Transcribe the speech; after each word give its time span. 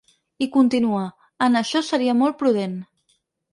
I 0.45 0.45
continua: 0.55 1.01
En 1.49 1.61
això 1.61 1.83
seria 1.91 2.17
molt 2.25 2.41
prudent. 2.43 2.77